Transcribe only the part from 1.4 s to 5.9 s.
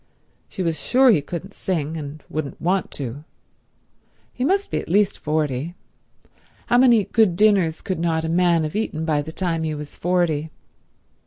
sing, and wouldn't want to. He must be at least forty.